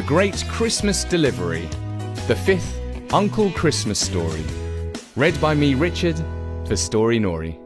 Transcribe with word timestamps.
The 0.00 0.06
Great 0.06 0.46
Christmas 0.48 1.04
Delivery, 1.04 1.68
the 2.26 2.34
fifth 2.34 2.80
Uncle 3.12 3.50
Christmas 3.50 3.98
story. 3.98 4.42
Read 5.14 5.38
by 5.42 5.54
me, 5.54 5.74
Richard, 5.74 6.16
for 6.66 6.74
Storynory. 6.74 7.60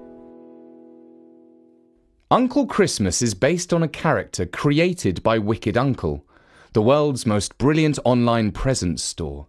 Uncle 2.33 2.67
Christmas 2.67 3.23
is 3.23 3.35
based 3.35 3.73
on 3.73 3.85
a 3.85 3.89
character 3.89 4.47
created 4.47 5.23
by 5.23 5.39
Wicked 5.39 5.77
Uncle, 5.77 6.27
the 6.73 6.83
world's 6.83 7.25
most 7.25 7.57
brilliant 7.57 8.01
online 8.05 8.51
presents 8.51 9.05
store. 9.05 9.47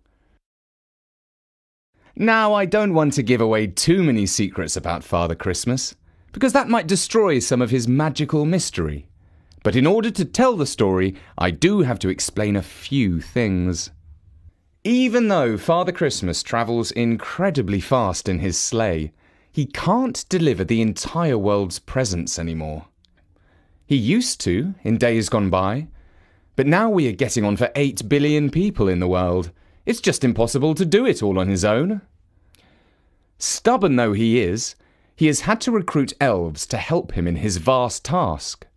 Now, 2.16 2.54
I 2.54 2.66
don't 2.66 2.94
want 2.94 3.14
to 3.14 3.24
give 3.24 3.42
away 3.42 3.66
too 3.66 4.04
many 4.04 4.28
secrets 4.28 4.78
about 4.78 5.04
Father 5.04 5.34
Christmas, 5.34 5.96
because 6.34 6.54
that 6.54 6.70
might 6.70 6.86
destroy 6.86 7.40
some 7.40 7.64
of 7.64 7.72
his 7.72 7.88
magical 7.88 8.46
mystery. 8.46 9.08
But 9.66 9.76
in 9.76 9.88
order 9.88 10.12
to 10.12 10.26
tell 10.26 10.56
the 10.56 10.68
story, 10.68 11.16
I 11.40 11.50
do 11.50 11.80
have 11.82 11.98
to 12.00 12.10
explain 12.10 12.56
a 12.56 12.62
few 12.62 13.20
things. 13.20 13.90
Even 14.84 15.28
though 15.28 15.58
Father 15.58 15.92
Christmas 15.92 16.44
travels 16.44 16.92
incredibly 16.92 17.80
fast 17.80 18.30
in 18.30 18.38
his 18.38 18.60
sleigh, 18.60 19.12
he 19.52 19.66
can't 19.66 20.24
deliver 20.30 20.64
the 20.64 20.82
entire 20.82 21.40
world's 21.40 21.80
presents 21.80 22.38
anymore. 22.38 22.86
He 23.88 23.96
used 23.96 24.40
to 24.42 24.76
in 24.84 25.00
days 25.00 25.30
gone 25.30 25.50
by, 25.50 25.88
but 26.56 26.68
now 26.68 26.88
we 26.92 27.08
are 27.08 27.24
getting 27.24 27.44
on 27.44 27.58
for 27.58 27.72
8 27.76 28.08
billion 28.08 28.52
people 28.52 28.88
in 28.88 29.00
the 29.00 29.08
world. 29.08 29.50
It's 29.88 30.00
just 30.00 30.24
impossible 30.24 30.76
to 30.76 30.86
do 30.86 31.08
it 31.08 31.24
all 31.24 31.40
on 31.40 31.48
his 31.48 31.66
own. 31.66 32.02
Stubborn 33.40 33.96
though 33.96 34.14
he 34.14 34.42
is, 34.42 34.76
he 35.16 35.26
has 35.26 35.40
had 35.40 35.60
to 35.62 35.72
recruit 35.72 36.14
elves 36.22 36.68
to 36.68 36.78
help 36.78 37.14
him 37.14 37.28
in 37.28 37.38
his 37.38 37.58
vast 37.58 38.06
task. 38.06 38.68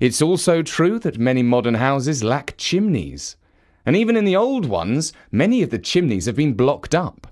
It's 0.00 0.22
also 0.22 0.62
true 0.62 0.98
that 1.00 1.18
many 1.18 1.42
modern 1.42 1.74
houses 1.74 2.24
lack 2.24 2.54
chimneys, 2.56 3.36
and 3.84 3.96
even 3.96 4.16
in 4.16 4.24
the 4.24 4.36
old 4.36 4.66
ones, 4.66 5.12
many 5.30 5.62
of 5.62 5.70
the 5.70 5.78
chimneys 5.78 6.26
have 6.26 6.36
been 6.36 6.54
blocked 6.54 6.94
up. 6.94 7.26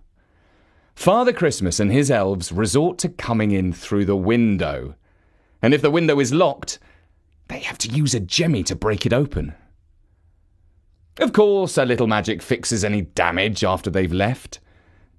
Father 0.94 1.32
Christmas 1.32 1.80
and 1.80 1.90
his 1.90 2.10
elves 2.10 2.52
resort 2.52 2.98
to 2.98 3.08
coming 3.08 3.52
in 3.52 3.72
through 3.72 4.04
the 4.04 4.16
window, 4.16 4.94
and 5.62 5.72
if 5.72 5.82
the 5.82 5.90
window 5.90 6.20
is 6.20 6.32
locked, 6.34 6.78
they 7.48 7.60
have 7.60 7.78
to 7.78 7.88
use 7.88 8.14
a 8.14 8.20
jemmy 8.20 8.62
to 8.64 8.76
break 8.76 9.06
it 9.06 9.12
open. 9.12 9.54
Of 11.18 11.32
course, 11.32 11.76
a 11.76 11.84
little 11.84 12.06
magic 12.06 12.42
fixes 12.42 12.84
any 12.84 13.02
damage 13.02 13.64
after 13.64 13.90
they've 13.90 14.12
left, 14.12 14.60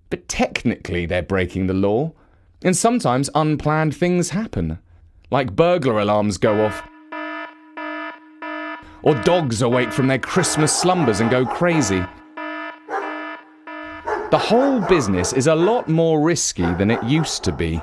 but 0.10 0.28
technically 0.28 1.06
they're 1.06 1.22
breaking 1.22 1.68
the 1.68 1.74
law, 1.74 2.14
and 2.64 2.78
sometimes 2.78 3.30
unplanned 3.34 3.96
things 3.96 4.30
happen, 4.30 4.80
like 5.32 5.56
burglar 5.56 6.00
alarms 6.00 6.38
go 6.38 6.66
off, 6.66 6.88
or 9.04 9.16
dogs 9.24 9.62
awake 9.62 9.92
from 9.92 10.08
their 10.08 10.20
Christmas 10.20 10.76
slumbers 10.76 11.20
and 11.20 11.30
go 11.30 11.46
crazy. 11.46 12.04
The 14.32 14.38
whole 14.38 14.80
business 14.80 15.34
is 15.34 15.48
a 15.48 15.56
lot 15.56 15.90
more 15.90 16.22
risky 16.22 16.74
than 16.76 16.90
it 16.90 17.04
used 17.04 17.44
to 17.44 17.52
be. 17.52 17.82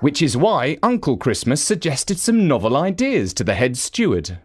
Which 0.00 0.22
is 0.22 0.36
why 0.36 0.78
Uncle 0.82 1.18
Christmas 1.18 1.62
suggested 1.62 2.18
some 2.18 2.48
novel 2.48 2.76
ideas 2.76 3.34
to 3.34 3.44
the 3.44 3.54
head 3.54 3.76
steward. 3.76 4.38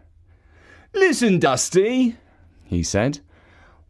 Listen, 0.92 1.38
Dusty, 1.38 2.16
he 2.64 2.82
said. 2.82 3.20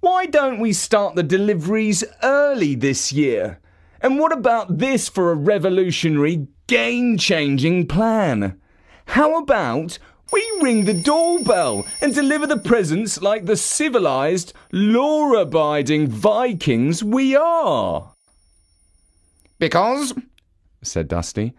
Why 0.00 0.26
don't 0.26 0.60
we 0.60 0.72
start 0.72 1.16
the 1.16 1.24
deliveries 1.24 2.04
early 2.22 2.76
this 2.76 3.12
year? 3.12 3.58
And 4.00 4.20
what 4.20 4.32
about 4.32 4.78
this 4.78 5.08
for 5.08 5.32
a 5.32 5.34
revolutionary, 5.34 6.46
game 6.68 7.18
changing 7.18 7.88
plan? 7.88 8.60
How 9.06 9.38
about 9.38 9.98
we 10.32 10.44
ring 10.60 10.84
the 10.84 10.94
doorbell 10.94 11.86
and 12.00 12.14
deliver 12.14 12.46
the 12.46 12.56
presents 12.56 13.20
like 13.22 13.46
the 13.46 13.56
civilized, 13.56 14.52
law 14.72 15.32
abiding 15.34 16.08
Vikings 16.08 17.02
we 17.04 17.36
are? 17.36 18.12
Because, 19.58 20.12
said 20.82 21.08
Dusty, 21.08 21.54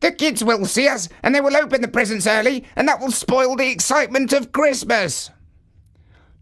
the 0.00 0.12
kids 0.12 0.44
will 0.44 0.64
see 0.66 0.88
us 0.88 1.08
and 1.22 1.34
they 1.34 1.40
will 1.40 1.56
open 1.56 1.80
the 1.80 1.88
presents 1.88 2.26
early, 2.26 2.64
and 2.76 2.86
that 2.88 3.00
will 3.00 3.10
spoil 3.10 3.56
the 3.56 3.70
excitement 3.70 4.32
of 4.32 4.52
Christmas. 4.52 5.30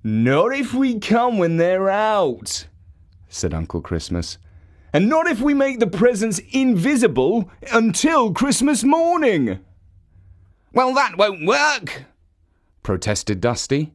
Not 0.04 0.54
if 0.54 0.75
we 0.75 0.99
come 0.99 1.39
when 1.39 1.59
they're 1.59 1.89
out, 1.89 2.66
said 3.28 3.54
Uncle 3.54 3.81
Christmas. 3.81 4.39
And 4.93 5.09
not 5.09 5.27
if 5.27 5.41
we 5.41 5.54
make 5.54 5.78
the 5.78 5.87
presents 5.87 6.41
invisible 6.50 7.50
until 7.72 8.34
Christmas 8.34 8.84
morning. 8.84 9.60
Well, 10.72 10.94
that 10.94 11.19
won't 11.19 11.44
work, 11.47 12.05
protested 12.83 13.41
Dusty. 13.41 13.93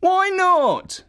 Why 0.00 0.28
not? 0.28 1.02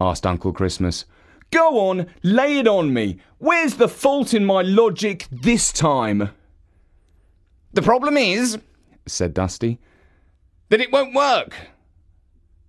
asked 0.00 0.26
Uncle 0.26 0.52
Christmas. 0.52 1.06
Go 1.50 1.88
on, 1.88 2.06
lay 2.22 2.58
it 2.58 2.68
on 2.68 2.92
me. 2.92 3.18
Where's 3.38 3.74
the 3.74 3.88
fault 3.88 4.32
in 4.32 4.44
my 4.44 4.62
logic 4.62 5.26
this 5.30 5.72
time? 5.72 6.30
The 7.72 7.82
problem 7.82 8.16
is, 8.16 8.58
said 9.06 9.34
Dusty, 9.34 9.80
that 10.68 10.80
it 10.80 10.92
won't 10.92 11.14
work. 11.14 11.54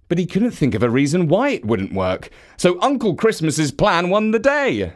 But 0.08 0.18
he 0.18 0.26
couldn't 0.26 0.52
think 0.52 0.76
of 0.76 0.84
a 0.84 0.90
reason 0.90 1.28
why 1.28 1.50
it 1.50 1.66
wouldn't 1.66 1.94
work, 1.94 2.30
so 2.58 2.80
Uncle 2.82 3.16
Christmas's 3.16 3.72
plan 3.72 4.10
won 4.10 4.32
the 4.32 4.40
day. 4.40 4.94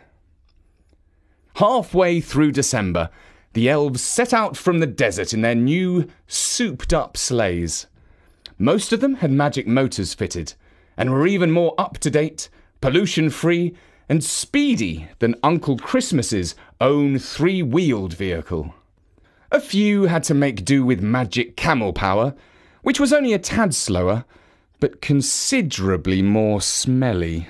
Halfway 1.55 2.21
through 2.21 2.51
December, 2.51 3.09
the 3.53 3.69
elves 3.69 4.01
set 4.01 4.33
out 4.33 4.55
from 4.55 4.79
the 4.79 4.87
desert 4.87 5.33
in 5.33 5.41
their 5.41 5.55
new, 5.55 6.07
souped 6.27 6.93
up 6.93 7.17
sleighs. 7.17 7.87
Most 8.57 8.93
of 8.93 8.99
them 8.99 9.15
had 9.15 9.31
magic 9.31 9.65
motors 9.67 10.13
fitted, 10.13 10.53
and 10.97 11.11
were 11.11 11.25
even 11.25 11.51
more 11.51 11.73
up 11.77 11.97
to 11.99 12.09
date, 12.09 12.49
pollution 12.81 13.29
free, 13.29 13.73
and 14.07 14.23
speedy 14.23 15.07
than 15.19 15.35
Uncle 15.43 15.77
Christmas's 15.77 16.55
own 16.81 17.19
three 17.19 17.61
wheeled 17.61 18.13
vehicle. 18.13 18.73
A 19.51 19.59
few 19.59 20.03
had 20.03 20.23
to 20.25 20.33
make 20.33 20.65
do 20.65 20.85
with 20.85 21.01
magic 21.01 21.55
camel 21.55 21.93
power, 21.93 22.35
which 22.81 22.99
was 22.99 23.13
only 23.13 23.33
a 23.33 23.39
tad 23.39 23.73
slower, 23.73 24.25
but 24.79 25.01
considerably 25.01 26.21
more 26.21 26.61
smelly. 26.61 27.47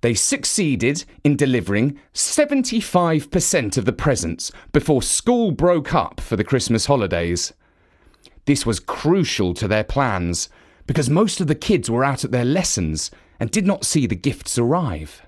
They 0.00 0.14
succeeded 0.14 1.04
in 1.24 1.36
delivering 1.36 1.98
75% 2.14 3.76
of 3.76 3.84
the 3.84 3.92
presents 3.92 4.52
before 4.72 5.02
school 5.02 5.50
broke 5.50 5.92
up 5.92 6.20
for 6.20 6.36
the 6.36 6.44
Christmas 6.44 6.86
holidays. 6.86 7.52
This 8.46 8.64
was 8.64 8.78
crucial 8.78 9.54
to 9.54 9.66
their 9.66 9.84
plans 9.84 10.48
because 10.86 11.10
most 11.10 11.40
of 11.40 11.48
the 11.48 11.54
kids 11.54 11.90
were 11.90 12.04
out 12.04 12.24
at 12.24 12.30
their 12.30 12.44
lessons 12.44 13.10
and 13.40 13.50
did 13.50 13.66
not 13.66 13.84
see 13.84 14.06
the 14.06 14.14
gifts 14.14 14.56
arrive. 14.56 15.22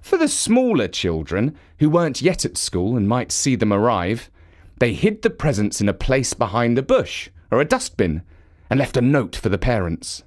For 0.00 0.16
the 0.16 0.28
smaller 0.28 0.88
children, 0.88 1.56
who 1.78 1.88
weren't 1.88 2.22
yet 2.22 2.44
at 2.44 2.56
school 2.56 2.96
and 2.96 3.08
might 3.08 3.32
see 3.32 3.54
them 3.54 3.72
arrive, 3.72 4.30
they 4.78 4.94
hid 4.94 5.22
the 5.22 5.30
presents 5.30 5.80
in 5.80 5.88
a 5.88 5.94
place 5.94 6.34
behind 6.34 6.78
a 6.78 6.82
bush 6.82 7.28
or 7.50 7.60
a 7.60 7.64
dustbin 7.64 8.22
and 8.68 8.78
left 8.78 8.96
a 8.96 9.02
note 9.02 9.36
for 9.36 9.48
the 9.48 9.58
parents. 9.58 10.24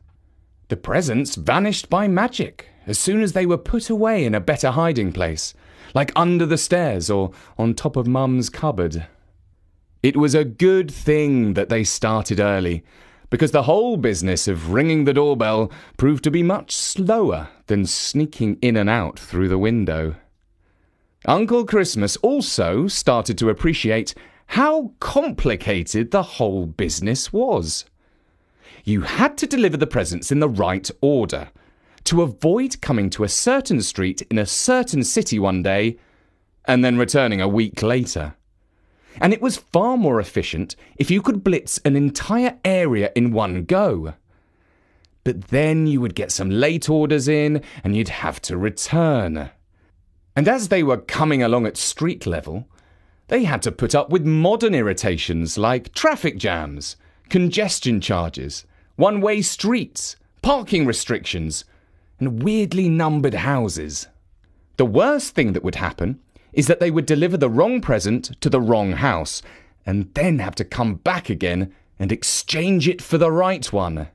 The 0.70 0.78
presents 0.78 1.36
vanished 1.36 1.90
by 1.90 2.08
magic 2.08 2.70
as 2.88 2.98
soon 2.98 3.22
as 3.22 3.34
they 3.34 3.46
were 3.46 3.58
put 3.58 3.90
away 3.90 4.26
in 4.26 4.34
a 4.34 4.40
better 4.40 4.72
hiding 4.72 5.12
place, 5.12 5.54
like 5.94 6.12
under 6.16 6.46
the 6.46 6.58
stairs 6.58 7.10
or 7.10 7.32
on 7.58 7.74
top 7.74 7.96
of 7.96 8.08
Mum's 8.08 8.50
cupboard. 8.50 9.06
It 10.02 10.18
was 10.18 10.34
a 10.34 10.46
good 10.46 10.90
thing 10.90 11.54
that 11.54 11.70
they 11.70 11.84
started 11.84 12.40
early, 12.40 12.84
because 13.30 13.52
the 13.52 13.64
whole 13.64 13.98
business 13.98 14.48
of 14.48 14.72
ringing 14.72 15.04
the 15.04 15.14
doorbell 15.14 15.70
proved 15.98 16.24
to 16.24 16.32
be 16.32 16.42
much 16.42 16.74
slower 16.74 17.50
than 17.68 17.86
sneaking 17.86 18.58
in 18.62 18.78
and 18.78 18.90
out 18.90 19.20
through 19.20 19.50
the 19.50 19.58
window. 19.58 20.16
Uncle 21.26 21.66
Christmas 21.66 22.16
also 22.18 22.88
started 22.88 23.38
to 23.38 23.50
appreciate 23.50 24.16
how 24.52 24.94
complicated 25.00 26.12
the 26.12 26.24
whole 26.24 26.66
business 26.66 27.34
was 27.34 27.84
you 28.88 29.02
had 29.02 29.38
to 29.38 29.46
deliver 29.46 29.76
the 29.76 29.86
presents 29.86 30.32
in 30.32 30.40
the 30.40 30.48
right 30.48 30.90
order 31.02 31.50
to 32.08 32.22
avoid 32.22 32.82
coming 32.82 33.10
to 33.12 33.24
a 33.24 33.30
certain 33.30 33.82
street 33.82 34.22
in 34.32 34.40
a 34.40 34.46
certain 34.46 35.04
city 35.04 35.38
one 35.38 35.62
day 35.62 35.98
and 36.66 36.84
then 36.84 36.98
returning 36.98 37.42
a 37.42 37.48
week 37.48 37.82
later. 37.82 38.36
And 39.20 39.34
it 39.34 39.42
was 39.42 39.58
far 39.58 39.98
more 39.98 40.20
efficient 40.20 40.76
if 40.98 41.12
you 41.12 41.22
could 41.22 41.44
blitz 41.44 41.80
an 41.80 41.96
entire 41.96 42.58
area 42.64 43.12
in 43.16 43.32
one 43.32 43.66
go. 43.66 44.14
But 45.24 45.50
then 45.50 45.88
you 45.88 46.00
would 46.00 46.16
get 46.16 46.32
some 46.32 46.50
late 46.50 46.90
orders 46.90 47.28
in 47.28 47.62
and 47.84 47.96
you'd 47.96 48.10
have 48.10 48.42
to 48.44 48.58
return. 48.58 49.50
And 50.36 50.48
as 50.48 50.70
they 50.70 50.84
were 50.84 50.98
coming 50.98 51.44
along 51.44 51.66
at 51.66 51.76
street 51.76 52.26
level, 52.26 52.70
they 53.28 53.44
had 53.44 53.62
to 53.64 53.72
put 53.72 53.94
up 53.94 54.10
with 54.10 54.26
modern 54.26 54.74
irritations 54.74 55.58
like 55.58 55.94
traffic 55.94 56.38
jams, 56.38 56.96
congestion 57.28 58.00
charges, 58.00 58.66
one 58.96 59.20
way 59.20 59.42
streets, 59.42 60.16
parking 60.42 60.86
restrictions, 60.86 61.66
and 62.20 62.44
weirdly 62.44 62.90
numbered 62.90 63.34
houses. 63.34 64.08
The 64.78 64.86
worst 64.86 65.36
thing 65.36 65.54
that 65.54 65.64
would 65.64 65.76
happen 65.76 66.20
is 66.54 66.68
that 66.68 66.80
they 66.80 66.92
would 66.92 67.06
deliver 67.06 67.38
the 67.38 67.50
wrong 67.50 67.82
present 67.82 68.40
to 68.42 68.50
the 68.50 68.62
wrong 68.62 68.94
house 68.94 69.42
and 69.86 70.14
then 70.14 70.40
have 70.40 70.56
to 70.56 70.66
come 70.66 70.96
back 70.96 71.30
again 71.30 71.74
and 72.00 72.12
exchange 72.12 72.88
it 72.88 73.02
for 73.02 73.18
the 73.18 73.32
right 73.32 73.72
one. 73.72 74.08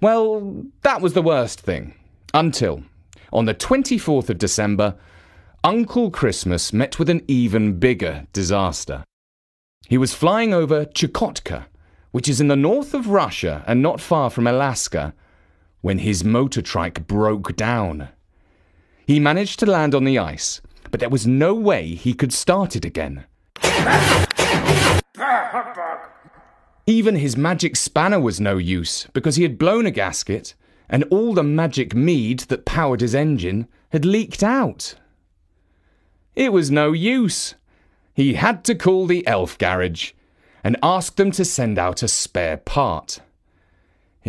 Well, 0.00 0.66
that 0.82 1.00
was 1.00 1.14
the 1.14 1.22
worst 1.22 1.60
thing. 1.60 1.94
Until, 2.34 2.84
on 3.32 3.46
the 3.46 3.54
24th 3.54 4.28
of 4.28 4.38
December, 4.38 4.96
Uncle 5.64 6.10
Christmas 6.10 6.72
met 6.72 6.98
with 6.98 7.10
an 7.10 7.22
even 7.26 7.78
bigger 7.78 8.26
disaster. 8.32 9.04
He 9.88 9.98
was 9.98 10.14
flying 10.14 10.54
over 10.54 10.84
Chukotka, 10.84 11.66
which 12.10 12.28
is 12.28 12.40
in 12.40 12.48
the 12.48 12.56
north 12.56 12.94
of 12.94 13.08
Russia 13.08 13.64
and 13.66 13.82
not 13.82 14.00
far 14.00 14.30
from 14.30 14.46
Alaska, 14.46 15.14
when 15.88 16.00
his 16.00 16.22
motor 16.22 16.60
trike 16.60 17.06
broke 17.06 17.56
down. 17.56 18.10
He 19.06 19.18
managed 19.18 19.58
to 19.60 19.64
land 19.64 19.94
on 19.94 20.04
the 20.04 20.18
ice, 20.18 20.60
but 20.90 21.00
there 21.00 21.08
was 21.08 21.26
no 21.26 21.54
way 21.54 21.94
he 21.94 22.12
could 22.12 22.30
start 22.30 22.76
it 22.76 22.84
again. 22.84 23.24
Even 26.86 27.16
his 27.16 27.38
magic 27.38 27.74
spanner 27.74 28.20
was 28.20 28.38
no 28.38 28.58
use 28.58 29.06
because 29.14 29.36
he 29.36 29.44
had 29.44 29.56
blown 29.56 29.86
a 29.86 29.90
gasket 29.90 30.54
and 30.90 31.04
all 31.04 31.32
the 31.32 31.42
magic 31.42 31.94
mead 31.94 32.40
that 32.50 32.66
powered 32.66 33.00
his 33.00 33.14
engine 33.14 33.66
had 33.88 34.04
leaked 34.04 34.42
out. 34.42 34.94
It 36.36 36.52
was 36.52 36.70
no 36.70 36.92
use. 36.92 37.54
He 38.12 38.34
had 38.34 38.62
to 38.64 38.74
call 38.74 39.06
the 39.06 39.26
elf 39.26 39.56
garage 39.56 40.12
and 40.62 40.76
ask 40.82 41.16
them 41.16 41.30
to 41.30 41.46
send 41.46 41.78
out 41.78 42.02
a 42.02 42.08
spare 42.08 42.58
part. 42.58 43.20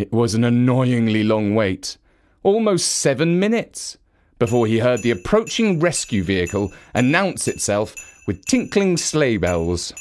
It 0.00 0.10
was 0.14 0.34
an 0.34 0.44
annoyingly 0.44 1.22
long 1.22 1.54
wait, 1.54 1.98
almost 2.42 2.88
seven 2.88 3.38
minutes, 3.38 3.98
before 4.38 4.66
he 4.66 4.78
heard 4.78 5.02
the 5.02 5.10
approaching 5.10 5.78
rescue 5.78 6.24
vehicle 6.24 6.72
announce 6.94 7.46
itself 7.46 7.94
with 8.26 8.42
tinkling 8.46 8.96
sleigh 8.96 9.36
bells. 9.36 9.92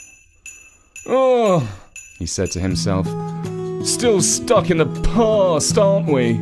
Oh, 1.05 1.69
he 2.17 2.25
said 2.25 2.49
to 2.51 2.61
himself, 2.61 3.07
still 3.85 4.21
stuck 4.21 4.71
in 4.71 4.77
the 4.77 5.01
past, 5.13 5.77
aren't 5.77 6.07
we? 6.07 6.37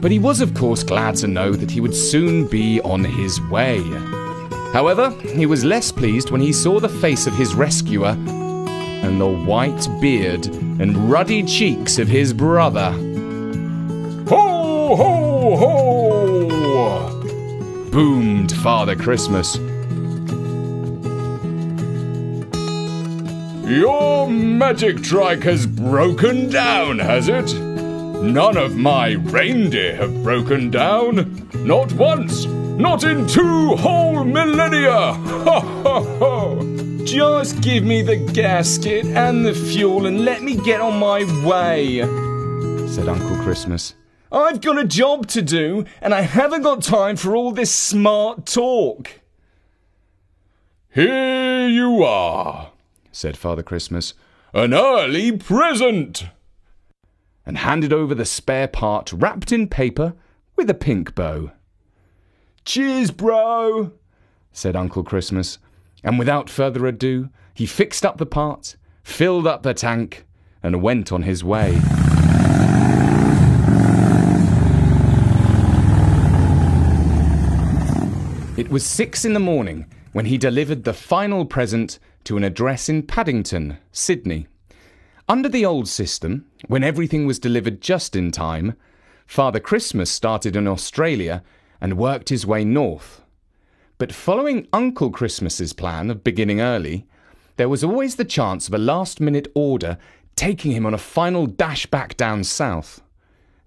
But 0.00 0.10
he 0.10 0.18
was, 0.18 0.40
of 0.40 0.52
course, 0.52 0.82
glad 0.82 1.14
to 1.18 1.28
know 1.28 1.52
that 1.52 1.70
he 1.70 1.80
would 1.80 1.94
soon 1.94 2.48
be 2.48 2.80
on 2.80 3.04
his 3.04 3.40
way. 3.42 3.78
However, 4.72 5.10
he 5.20 5.46
was 5.46 5.64
less 5.64 5.92
pleased 5.92 6.32
when 6.32 6.40
he 6.40 6.52
saw 6.52 6.80
the 6.80 6.88
face 6.88 7.28
of 7.28 7.34
his 7.34 7.54
rescuer 7.54 8.16
and 9.02 9.20
the 9.20 9.26
white 9.26 9.86
beard 10.00 10.46
and 10.46 11.10
ruddy 11.10 11.42
cheeks 11.42 11.98
of 11.98 12.08
his 12.08 12.32
brother. 12.32 12.92
Ho, 14.28 14.96
ho, 14.96 15.56
ho! 15.56 15.92
boomed 17.92 18.50
Father 18.52 18.96
Christmas. 18.96 19.56
Your 23.70 24.30
magic 24.30 25.02
trike 25.02 25.42
has 25.42 25.66
broken 25.66 26.48
down, 26.48 26.98
has 26.98 27.28
it? 27.28 27.52
None 27.54 28.56
of 28.56 28.76
my 28.76 29.10
reindeer 29.10 29.94
have 29.96 30.22
broken 30.22 30.70
down. 30.70 31.46
Not 31.52 31.92
once. 31.92 32.46
Not 32.46 33.04
in 33.04 33.26
two 33.26 33.76
whole 33.76 34.24
millennia. 34.24 35.12
Ha 35.42 35.60
ha 35.60 36.02
ha. 36.18 36.71
Just 37.04 37.60
give 37.60 37.82
me 37.82 38.02
the 38.02 38.16
gasket 38.16 39.04
and 39.06 39.44
the 39.44 39.52
fuel 39.52 40.06
and 40.06 40.24
let 40.24 40.42
me 40.42 40.56
get 40.56 40.80
on 40.80 41.00
my 41.00 41.24
way, 41.44 41.98
said 42.88 43.08
Uncle 43.08 43.36
Christmas. 43.42 43.94
I've 44.30 44.60
got 44.60 44.78
a 44.78 44.84
job 44.84 45.26
to 45.28 45.42
do 45.42 45.84
and 46.00 46.14
I 46.14 46.20
haven't 46.20 46.62
got 46.62 46.82
time 46.82 47.16
for 47.16 47.34
all 47.34 47.50
this 47.50 47.74
smart 47.74 48.46
talk. 48.46 49.20
Here 50.90 51.66
you 51.66 52.04
are, 52.04 52.70
said 53.10 53.36
Father 53.36 53.64
Christmas. 53.64 54.14
An 54.54 54.72
early 54.72 55.32
present! 55.36 56.26
And 57.44 57.58
handed 57.58 57.92
over 57.92 58.14
the 58.14 58.24
spare 58.24 58.68
part 58.68 59.12
wrapped 59.12 59.50
in 59.50 59.66
paper 59.66 60.14
with 60.54 60.70
a 60.70 60.74
pink 60.74 61.16
bow. 61.16 61.50
Cheers, 62.64 63.10
bro, 63.10 63.92
said 64.52 64.76
Uncle 64.76 65.02
Christmas 65.02 65.58
and 66.02 66.18
without 66.18 66.50
further 66.50 66.86
ado, 66.86 67.28
he 67.54 67.66
fixed 67.66 68.04
up 68.04 68.18
the 68.18 68.26
part, 68.26 68.76
filled 69.02 69.46
up 69.46 69.62
the 69.62 69.74
tank, 69.74 70.24
and 70.62 70.82
went 70.82 71.12
on 71.12 71.22
his 71.22 71.44
way. 71.44 71.70
It 78.56 78.68
was 78.68 78.84
six 78.84 79.24
in 79.24 79.32
the 79.32 79.40
morning 79.40 79.86
when 80.12 80.26
he 80.26 80.38
delivered 80.38 80.84
the 80.84 80.92
final 80.92 81.44
present 81.44 81.98
to 82.24 82.36
an 82.36 82.44
address 82.44 82.88
in 82.88 83.02
Paddington, 83.02 83.78
Sydney. 83.90 84.46
Under 85.28 85.48
the 85.48 85.64
old 85.64 85.88
system, 85.88 86.46
when 86.68 86.84
everything 86.84 87.26
was 87.26 87.38
delivered 87.38 87.80
just 87.80 88.14
in 88.14 88.30
time, 88.30 88.76
Father 89.26 89.60
Christmas 89.60 90.10
started 90.10 90.54
in 90.54 90.68
Australia 90.68 91.42
and 91.80 91.96
worked 91.96 92.28
his 92.28 92.46
way 92.46 92.64
north 92.64 93.21
but 94.02 94.12
following 94.12 94.66
Uncle 94.72 95.12
Christmas's 95.12 95.72
plan 95.72 96.10
of 96.10 96.24
beginning 96.24 96.60
early, 96.60 97.06
there 97.54 97.68
was 97.68 97.84
always 97.84 98.16
the 98.16 98.24
chance 98.24 98.66
of 98.66 98.74
a 98.74 98.78
last 98.78 99.20
minute 99.20 99.46
order 99.54 99.96
taking 100.34 100.72
him 100.72 100.84
on 100.84 100.92
a 100.92 100.98
final 100.98 101.46
dash 101.46 101.86
back 101.86 102.16
down 102.16 102.42
south. 102.42 103.00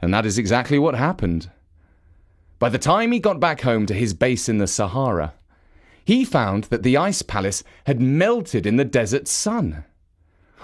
And 0.01 0.13
that 0.13 0.25
is 0.25 0.37
exactly 0.37 0.77
what 0.77 0.93
happened. 0.93 1.49
By 2.59 2.67
the 2.67 2.77
time 2.77 3.13
he 3.13 3.19
got 3.19 3.39
back 3.39 3.61
home 3.61 3.85
to 3.85 3.93
his 3.93 4.13
base 4.13 4.49
in 4.49 4.57
the 4.57 4.67
Sahara, 4.67 5.35
he 6.03 6.25
found 6.25 6.65
that 6.65 6.83
the 6.83 6.97
ice 6.97 7.21
palace 7.21 7.63
had 7.85 8.01
melted 8.01 8.65
in 8.65 8.75
the 8.75 8.83
desert 8.83 9.29
sun. 9.29 9.85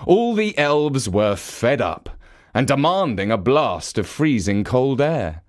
All 0.06 0.36
the 0.36 0.58
elves 0.58 1.08
were 1.08 1.38
fed 1.38 1.80
up 1.80 2.10
and 2.54 2.68
demanding 2.68 3.32
a 3.32 3.38
blast 3.38 3.98
of 3.98 4.06
freezing 4.06 4.66
cold 4.66 5.00
air. 5.00 5.44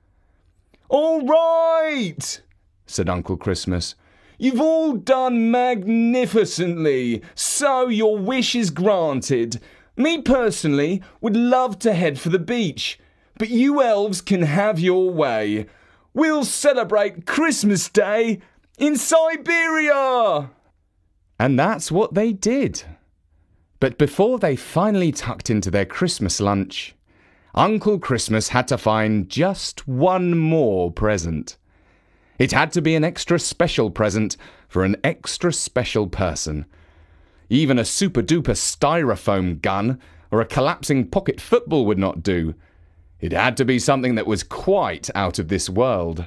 All 0.89 1.27
right, 1.27 2.41
said 2.87 3.09
Uncle 3.09 3.37
Christmas. 3.37 3.97
You've 4.43 4.61
all 4.61 4.95
done 4.95 5.53
magnificently, 5.53 7.23
so 7.37 7.87
your 7.87 8.19
wish 8.19 8.57
is 8.57 8.71
granted. 8.71 9.61
Me 9.97 10.21
personally 10.21 11.01
would 11.21 11.37
love 11.37 11.79
to 11.79 11.93
head 11.95 12.19
for 12.19 12.29
the 12.29 12.41
beach, 12.41 12.99
but 13.39 13.51
you 13.51 13.81
elves 13.81 14.21
can 14.21 14.43
have 14.43 14.81
your 14.81 15.11
way. 15.11 15.67
We'll 16.13 16.45
celebrate 16.45 17.25
Christmas 17.25 17.89
Day 17.89 18.41
in 18.79 18.97
Siberia! 18.97 20.51
And 21.39 21.57
that's 21.57 21.93
what 21.93 22.15
they 22.15 22.33
did. 22.33 22.83
But 23.79 23.97
before 23.97 24.41
they 24.41 24.57
finally 24.57 25.13
tucked 25.13 25.51
into 25.51 25.71
their 25.71 25.87
Christmas 25.87 26.41
lunch, 26.41 26.97
Uncle 27.55 28.01
Christmas 28.01 28.49
had 28.49 28.67
to 28.67 28.77
find 28.77 29.29
just 29.29 29.87
one 29.87 30.37
more 30.37 30.91
present. 30.91 31.59
It 32.39 32.53
had 32.53 32.73
to 32.73 32.83
be 32.83 32.95
an 32.95 33.05
extra 33.05 33.39
special 33.39 33.91
present 33.91 34.37
for 34.69 34.85
an 34.85 34.97
extra 35.05 35.53
special 35.53 36.07
person. 36.07 36.67
Even 37.49 37.79
a 37.79 37.85
super 37.85 38.23
duper 38.23 38.57
styrofoam 38.57 39.61
gun 39.61 40.01
or 40.31 40.41
a 40.41 40.47
collapsing 40.47 41.09
pocket 41.09 41.41
football 41.41 41.85
would 41.87 41.99
not 41.99 42.23
do. 42.23 42.55
It 43.21 43.33
had 43.33 43.57
to 43.59 43.65
be 43.65 43.79
something 43.79 44.15
that 44.17 44.27
was 44.27 44.43
quite 44.43 45.11
out 45.15 45.39
of 45.39 45.49
this 45.49 45.69
world. 45.69 46.27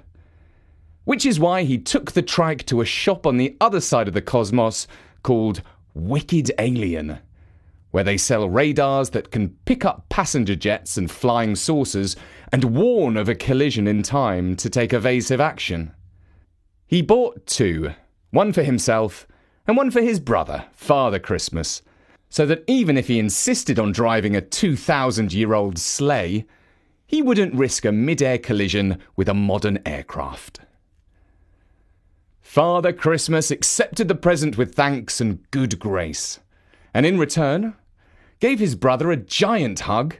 Which 1.04 1.26
is 1.26 1.40
why 1.40 1.64
he 1.64 1.78
took 1.78 2.12
the 2.12 2.22
trike 2.22 2.66
to 2.68 2.82
a 2.82 2.86
shop 2.86 3.28
on 3.28 3.38
the 3.38 3.58
other 3.60 3.82
side 3.82 4.08
of 4.08 4.14
the 4.14 4.22
cosmos 4.22 4.88
called 5.24 5.62
Wicked 5.94 6.52
Alien, 6.60 7.20
where 7.92 8.04
they 8.04 8.18
sell 8.18 8.50
radars 8.50 9.10
that 9.12 9.32
can 9.32 9.50
pick 9.66 9.86
up 9.86 10.08
passenger 10.10 10.56
jets 10.56 10.98
and 10.98 11.10
flying 11.10 11.56
saucers 11.56 12.16
and 12.52 12.75
warn 12.75 13.18
of 13.18 13.30
a 13.30 13.36
collision 13.36 13.88
in 13.88 14.04
time 14.04 14.56
to 14.56 14.70
take 14.70 14.94
evasive 14.94 15.42
action. 15.42 15.94
He 16.88 17.02
bought 17.02 17.46
two, 17.46 17.92
one 18.32 18.54
for 18.54 18.64
himself 18.64 19.28
and 19.68 19.75
one 19.75 19.92
for 19.92 20.02
his 20.02 20.20
brother, 20.20 20.66
Father 20.74 21.20
Christmas, 21.20 21.82
so 22.30 22.46
that 22.46 22.64
even 22.68 22.98
if 22.98 23.08
he 23.08 23.20
insisted 23.20 23.80
on 23.80 23.92
driving 23.92 24.36
a 24.36 24.42
2,000 24.42 25.34
year 25.34 25.54
old 25.54 25.80
sleigh, 25.80 26.46
he 27.08 27.22
wouldn't 27.22 27.56
risk 27.56 27.86
a 27.86 27.92
mid 27.92 28.22
air 28.22 28.38
collision 28.38 29.00
with 29.16 29.30
a 29.30 29.34
modern 29.34 29.80
aircraft. 29.86 30.60
Father 32.42 32.94
Christmas 32.94 33.52
accepted 33.52 34.08
the 34.08 34.16
present 34.16 34.58
with 34.58 34.75
thanks 34.75 35.20
and 35.20 35.50
good 35.52 35.80
grace, 35.80 36.40
and 36.94 37.06
in 37.06 37.18
return, 37.18 37.75
gave 38.40 38.60
his 38.60 38.75
brother 38.75 39.12
a 39.12 39.18
giant 39.18 39.82
hug 39.82 40.16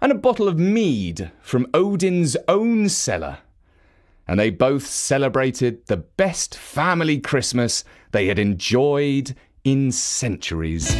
and 0.00 0.12
a 0.12 0.14
bottle 0.14 0.48
of 0.48 0.58
mead 0.58 1.30
from 1.40 1.66
Odin's 1.74 2.36
own 2.46 2.88
cellar 2.88 3.38
and 4.28 4.38
they 4.38 4.50
both 4.50 4.86
celebrated 4.86 5.86
the 5.86 5.96
best 5.96 6.54
family 6.54 7.18
Christmas 7.18 7.82
they 8.12 8.26
had 8.26 8.38
enjoyed 8.38 9.34
in 9.64 9.90
centuries. 9.90 10.94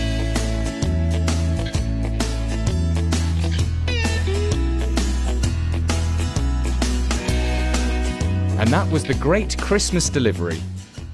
And 8.59 8.69
that 8.71 8.91
was 8.91 9.05
The 9.05 9.15
Great 9.21 9.57
Christmas 9.59 10.09
Delivery, 10.09 10.61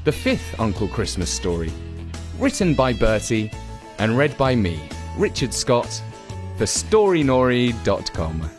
the 0.04 0.12
fifth 0.12 0.58
Uncle 0.60 0.88
Christmas 0.88 1.30
story, 1.30 1.72
written 2.38 2.74
by 2.74 2.92
Bertie 2.92 3.50
and 3.98 4.16
read 4.16 4.38
by 4.38 4.54
me, 4.54 4.88
Richard 5.16 5.52
Scott, 5.52 6.00
for 6.56 6.66
Storynory.com. 6.66 8.50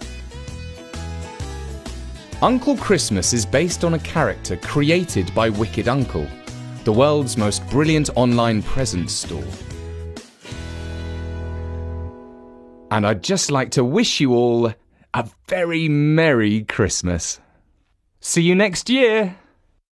Uncle 2.41 2.77
Christmas 2.77 3.33
is 3.33 3.45
based 3.45 3.83
on 3.83 3.93
a 3.93 3.99
character 3.99 4.57
created 4.57 5.33
by 5.33 5.49
Wicked 5.49 5.87
Uncle, 5.87 6.27
the 6.83 6.91
world's 6.91 7.37
most 7.37 7.67
brilliant 7.69 8.09
online 8.15 8.61
present 8.61 9.09
store. 9.09 9.43
And 12.91 13.07
I'd 13.07 13.23
just 13.23 13.51
like 13.51 13.71
to 13.71 13.83
wish 13.83 14.19
you 14.19 14.33
all 14.33 14.73
a 15.13 15.29
very 15.47 15.87
Merry 15.87 16.63
Christmas. 16.65 17.39
See 18.19 18.41
you 18.41 18.53
next 18.53 18.89
year! 18.89 19.37